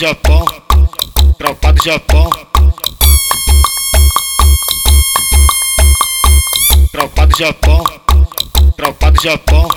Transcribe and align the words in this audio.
Japão, 0.00 0.46
tropa 1.36 1.72
do 1.74 1.84
Japão. 1.84 2.30
Tropa 6.90 7.26
do 7.26 7.36
Japão, 7.36 7.84
tropa 8.78 9.10
do 9.10 9.22
Japão. 9.22 9.68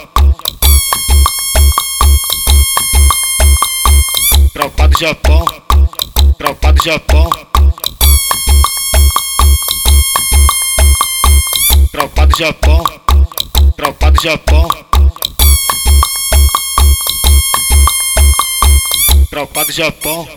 Tropa 4.53 4.87
do 4.87 4.97
Japão, 4.97 5.45
tropa 6.37 6.71
do 6.71 6.83
Japão. 6.85 7.29
Tropa 11.91 12.27
do 12.27 12.37
Japão, 12.37 12.83
tropa 13.75 14.11
do 14.11 14.21
Japão. 14.21 14.82
Tropa 19.33 19.65
do 19.65 19.71
Japão, 19.71 20.27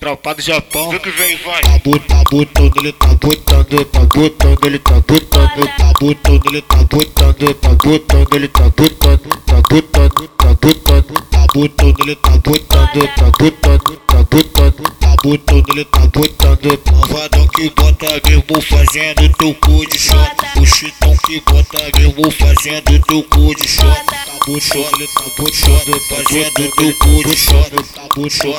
tropa 0.00 0.34
do 0.34 0.42
Japão. 0.42 0.90
Vem 0.90 0.98
que 0.98 1.10
vem, 1.10 1.36
vai. 1.36 1.62
Tá 1.62 1.78
bot- 1.84 2.04
tá 2.08 2.24
botando, 2.28 2.76
ele 2.78 2.92
tá 2.92 3.06
botando, 3.14 3.84
tá 3.84 4.00
botando, 4.12 4.66
ele 4.66 4.78
tá 4.80 4.94
botando, 4.94 5.68
tá 5.78 5.92
botando, 6.00 6.46
ele 6.48 6.62
tá 6.62 6.76
botando, 6.82 7.54
tá 7.54 7.74
botando, 7.78 8.34
ele 8.34 8.48
tá 8.48 8.62
botando, 8.70 9.28
tá 9.46 9.62
botando, 9.70 10.28
tá 10.36 10.54
botando, 10.54 11.14
tá 11.30 11.46
botando, 11.54 12.00
ele 12.02 12.14
tá 12.16 12.30
botando, 12.38 13.08
tá 13.14 13.30
botando, 13.38 14.00
tá 14.08 14.24
botando, 14.32 14.90
tá 14.98 15.16
botando, 15.22 15.68
ele 15.70 15.84
tá 15.84 16.06
botando. 16.08 16.82
Malvadão 16.90 17.46
que 17.46 17.70
bota 17.70 18.20
mesmo 18.26 18.60
fazendo 18.62 19.28
teu 19.38 19.54
cu 19.54 19.86
de 19.86 19.96
shot. 19.96 20.36
O 20.60 20.66
chitão 20.66 21.16
que 21.24 21.40
bota 21.42 21.78
mesmo 21.96 22.30
fazendo 22.32 22.98
teu 23.06 23.22
cu 23.22 23.54
de 23.54 23.68
shot. 23.68 24.02
Tá 24.48 24.54
botando, 24.54 24.96
ele 24.96 25.06
tá 25.06 26.16
Fazendo 26.24 26.72
teu 26.72 26.94
cu 26.94 27.22
de 27.22 27.36
shot. 27.36 27.70
tá 27.70 27.82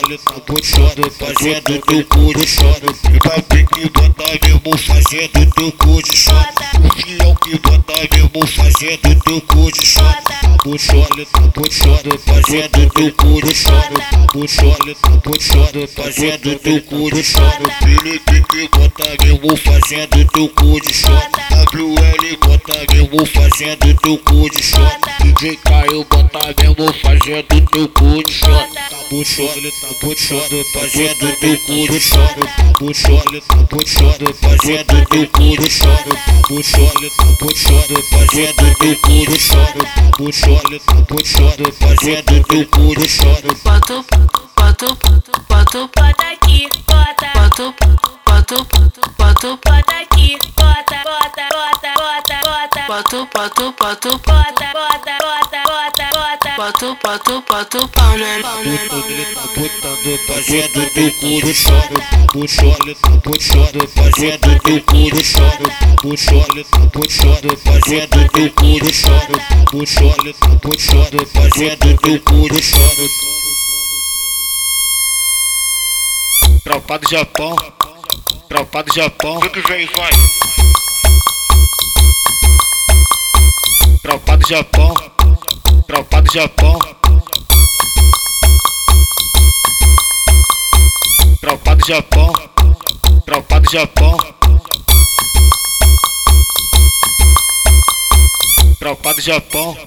ele 0.06 0.18
tá 0.20 0.34
botando, 0.46 1.12
Fazendo 1.12 1.82
teu 1.82 2.06
cu 2.06 2.34
de 2.36 2.46
shot. 2.46 2.82
E 3.12 3.18
papi 3.18 3.66
que 3.66 3.90
bota 3.90 4.24
mesmo 4.44 4.78
fazendo 4.78 5.52
teu 5.56 5.72
cu 5.72 6.04
de 6.04 6.16
shot. 6.16 6.48
O 6.78 6.94
fiel 6.94 7.36
que 7.38 7.58
bota 7.58 7.94
mesmo 8.14 8.48
fazendo 8.56 9.20
teu 9.24 9.42
cu 9.42 9.72
de 9.72 9.84
shot. 9.84 10.24
tá 10.24 10.38
ele 10.62 11.26
tá 11.26 11.40
botando, 11.56 12.20
Fazendo 12.20 12.90
teu 12.92 13.12
cu 13.14 13.42
shot. 13.56 13.90
tá 13.90 14.64
ele 14.86 14.94
tá 14.94 15.10
botando, 15.26 15.88
Fazendo 15.88 16.60
teu 16.60 16.82
cu 16.84 17.10
de 17.10 17.24
shot. 17.24 17.58
Felipe 17.80 18.46
que 18.48 18.70
bota 18.78 19.26
mesmo 19.26 19.58
fazendo 19.58 20.26
teu 20.34 20.50
cu 20.50 20.80
de 20.82 20.94
shot. 20.94 21.30
WL 21.74 22.38
bota 22.46 22.94
mesmo 22.94 23.26
fazendo 23.26 24.00
teu 24.02 24.18
cu 24.20 24.50
de 24.52 24.62
shot. 24.62 24.99
DJ 25.20 25.58
Caio 25.58 26.06
bota 26.06 26.40
mesmo 26.62 26.94
fazendo 26.94 27.68
teu 27.72 27.88
cu 27.90 28.24
de 28.24 28.32
shot. 28.32 28.50
tá 28.50 28.98
botando, 29.12 29.58
ele 29.58 29.72
tá 29.72 29.88
botando, 30.02 30.66
Fazendo 30.74 31.38
teu 31.40 31.58
cu 31.58 31.88
de 31.92 32.00
shot. 32.00 32.36
tá 32.36 32.74
botando, 32.80 33.26
ele 33.30 33.42
tá 33.42 33.56
botando, 33.56 34.34
Fazendo 34.36 35.06
teu 35.08 35.28
cu 35.28 35.58
de 35.58 35.70
shot. 35.70 36.04
tá 36.04 36.16
botando, 36.50 36.96
ele 36.98 37.10
tá 37.10 37.26
botando, 37.40 38.04
Fazendo 38.10 38.76
teu 38.80 38.96
cu 38.96 39.26
de 39.26 39.40
shot. 39.40 39.74
tá 39.74 40.04
botando, 40.18 40.66
ele 40.70 40.80
tá 40.80 40.94
botando, 41.10 41.74
Fazendo 41.74 42.44
teu 42.48 42.66
cu 42.68 42.96
de 42.96 43.08
shot. 43.08 43.42
Bota, 43.64 44.06
bota, 44.56 44.96
bota, 45.48 45.90
Bota 45.96 46.24
aqui, 46.32 46.68
bota, 46.88 47.28
bota, 47.34 47.76
bota, 48.26 48.58
bota, 49.18 49.58
bota 49.64 49.94
aqui, 50.02 50.38
Pato, 52.90 53.28
pato, 53.28 53.72
pato, 53.74 54.10
bota, 54.18 54.74
bota, 54.74 55.18
bota, 55.22 55.62
bota, 55.68 56.10
bota. 56.10 56.50
Boto, 56.58 56.98
boto, 57.04 57.44
boto, 57.48 57.88
pau 57.90 58.18
na 58.18 58.42
Fazendo 60.26 60.90
teu 60.96 61.14
couro 61.20 61.54
chora, 61.54 62.00
puxando, 62.34 62.96
puxando, 63.22 63.88
fazendo 63.90 64.58
do 64.64 64.82
couro 64.82 65.22
chora, 65.22 65.70
puxando, 66.02 66.66
puxando, 66.92 67.58
fazendo 67.58 68.28
teu 68.30 68.50
couro 68.54 68.90
chora, 68.92 69.38
puxando, 69.70 70.34
puxando, 70.60 71.28
fazendo 71.28 71.96
teu 72.00 72.20
couro 72.22 72.56
chora. 72.56 73.06
Tropa 76.64 76.98
do 76.98 77.08
Japão, 77.08 77.56
tropa 78.50 78.82
do 78.82 78.92
Japão, 78.96 79.40
tudo 79.42 79.62
vem 79.68 79.86
vai. 79.96 80.12
Tropa 84.10 84.38
do 84.38 84.48
Japão, 84.48 84.94
tropa 85.86 86.22
do 86.24 86.34
Japão. 86.34 86.80
Tropa 91.40 91.76
do 91.76 91.86
Japão, 91.86 92.34
tropa 93.24 93.60
do 93.60 93.72
Japão. 93.72 94.18
Tropa 98.80 99.14
do 99.14 99.22
Japão, 99.22 99.78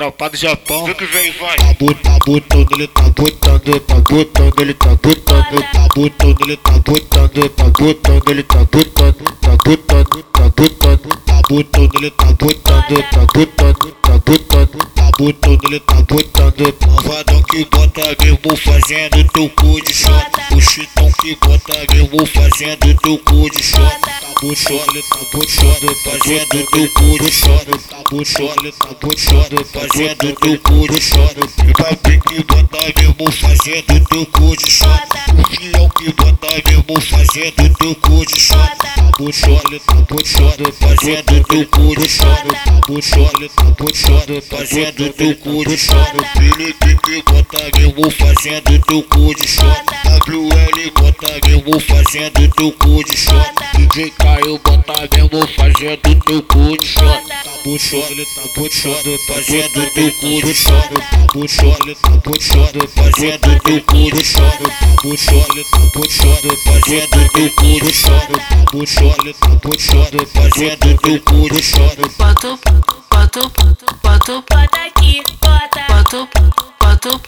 tropa 0.00 0.30
do 0.30 0.36
Japão. 0.38 0.86
Vem 0.86 0.94
que 0.94 1.04
vem, 1.04 1.30
vai. 1.32 1.58
tá 1.58 1.74
bot- 1.78 2.02
tá 2.02 2.16
botando, 2.24 2.72
ele 2.72 2.86
tá 2.88 3.02
botando, 3.10 3.80
tá 3.80 3.94
botando, 3.96 4.60
ele 4.62 4.72
tá 4.72 4.88
botando, 4.96 5.62
tá 5.72 5.88
botando, 5.94 6.40
ele 6.40 6.56
tá 6.56 6.72
botando, 6.78 7.48
tá 7.50 7.64
botando, 7.78 8.30
ele 8.30 8.42
tá 8.42 8.58
botando, 8.64 9.24
tá 9.42 9.56
botando, 9.62 10.22
tá 10.32 10.48
botando, 10.56 11.16
tá 11.26 11.42
botando, 11.50 11.94
ele 11.96 12.10
tá 12.12 12.24
botando, 12.32 13.02
tá 13.10 13.26
botando, 13.34 13.99
tá 14.10 14.18
botando, 14.18 14.78
tá 14.94 15.10
botando, 15.16 15.64
ele 15.66 15.80
tá 15.80 15.94
botando. 16.02 16.74
Malvadão 16.86 17.42
que 17.44 17.64
bota 17.66 18.16
mesmo 18.20 18.56
fazendo 18.56 19.24
teu 19.32 19.48
cu 19.50 19.80
de 19.82 19.92
shot. 19.92 20.26
O 20.52 20.60
chitão 20.60 21.12
que 21.20 21.36
bota 21.36 21.74
mesmo 21.94 22.26
fazendo 22.26 22.94
teu 23.02 23.18
cu 23.18 23.50
de 23.50 23.62
shot. 23.62 24.00
Tá 24.00 24.16
ele 24.46 25.02
tá 25.02 25.18
botando, 25.32 25.94
Fazendo 26.02 26.66
teu 26.70 26.88
cu 26.88 27.18
de 27.18 27.30
shot. 27.30 27.64
tá 27.66 27.70
ele 27.70 28.72
tá 28.72 28.86
botando, 29.00 29.64
Fazendo 29.66 30.36
teu 30.40 30.58
cu 30.58 30.88
de 30.88 31.00
shot. 31.00 31.36
E 31.68 31.72
papi 31.72 32.20
que 32.20 32.44
bota 32.44 32.78
mesmo 32.96 33.32
fazendo 33.32 34.06
teu 34.08 34.26
cu 34.26 34.56
de 34.56 34.70
shot. 34.70 35.02
O 35.38 35.56
fiel 35.56 35.88
que 35.90 36.12
bota 36.14 36.48
mesmo 36.66 37.00
fazendo 37.00 37.76
teu 37.76 37.94
cu 37.94 38.26
de 38.26 38.40
shot. 38.40 38.76
tá 38.76 38.90
ele 39.68 39.78
tá 39.78 39.94
botando, 40.08 40.72
Fazendo 40.72 41.44
teu 41.44 41.66
cu 41.66 41.94
de 41.94 42.08
shot. 42.08 42.42
tá 42.42 43.30
ele 43.36 43.48
tá 43.48 43.70
botando, 44.02 44.42
Fazendo 44.42 45.12
teu 45.12 45.36
cu 45.36 45.64
de 45.64 45.76
shot. 45.76 46.12
Felipe 46.32 47.22
bota 47.26 47.58
mesmo 47.76 48.10
fazendo 48.10 48.78
teu 48.86 49.02
cu 49.02 49.34
de 49.34 49.46
shot. 49.46 49.82
WL 50.28 50.90
bota 50.94 51.28
mesmo 51.46 51.80
fazendo 51.80 52.48
teu 52.56 52.72
cu 52.72 53.04
de 53.04 53.16
shot. 53.16 53.52
DJ 53.74 54.10
Caio 54.18 54.58
bota 54.58 55.08
mesmo 55.12 55.46
fazendo 55.56 56.20
teu 56.24 56.42
cu 56.42 56.76
de 56.76 56.86
shot. 56.86 57.22
tá 57.26 57.40
ele 58.10 58.26
tá 58.34 58.42
botando, 58.56 59.18
Fazendo 59.26 59.90
teu 59.94 60.12
cu 60.12 60.46
de 60.46 60.54
shot. 60.54 60.88
tá 60.88 60.98
ele 61.82 61.94
tá 61.94 62.10
botando, 62.24 62.88
Fazendo 62.88 63.60
teu 63.60 63.80
cu 63.82 64.10
de 64.10 64.24
shot. 64.24 64.58
tá 64.58 65.32
ele 65.32 65.64
tá 65.64 65.78
botando, 65.94 66.56
Fazendo 66.64 67.30
teu 67.30 67.50
cu 67.50 67.80
de 67.80 67.92
shot. 67.96 68.26
tá 68.28 69.04
ele 69.22 69.34
tá 69.34 69.48
botando, 69.62 70.26
Fazendo 70.26 70.98
teu 71.02 71.20
cu 71.20 71.48
de. 71.50 71.60
Bota, 72.18 72.99
bota, 73.30 73.48
bota, 74.02 74.42
Bota 74.50 74.80
aqui, 74.86 75.22
bota, 75.40 75.84
bota, 75.88 76.28
bota, 76.80 77.18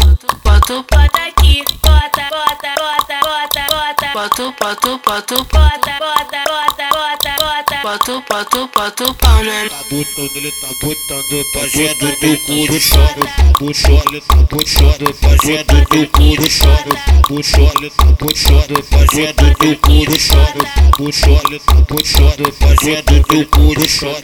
bota, 0.42 0.82
bota 0.90 1.22
aqui, 1.28 1.64
bota, 1.82 2.22
bota, 2.30 2.70
bota, 2.76 3.16
bota, 3.22 3.62
bota, 3.68 4.12
bota, 4.12 4.52
bota, 4.52 4.98
bota, 4.98 5.36
bota, 5.38 5.94
bota, 5.98 6.42
bota, 6.48 6.86
bota, 6.90 7.30
bota. 7.38 7.76
bota, 7.82 8.14
bota, 8.28 8.68
bota, 8.74 9.14
pau, 9.14 9.44
né? 9.44 9.68
tá 9.68 9.76
botando, 9.90 10.36
ele 10.36 10.52
tá 10.52 10.68
botando, 10.82 11.44
Fazendo 11.54 12.06
teu 12.18 12.36
cu 12.38 12.80
shot. 12.80 13.14
tá 13.14 13.52
botando, 13.60 14.12
ele 14.12 14.20
tá 14.20 14.36
botando, 14.50 15.14
Fazendo 15.14 15.86
teu 15.86 16.06
cu 16.08 16.48
shot. 16.50 16.84
tá 16.84 16.94
botando, 17.28 17.78
ele 17.78 17.90
tá 17.90 18.04
botando, 18.08 18.82
Fazendo 18.90 19.34
teu 19.34 19.66
cu 19.70 20.22
shot. 20.22 20.52
tá 20.52 20.64
botando, 20.98 21.46
ele 21.46 21.60
tá 21.60 21.74
botando, 21.88 22.52
Fazendo 22.52 23.22
teu 23.24 23.46
cu 23.46 23.74
de 23.76 23.88
shot. 23.88 24.22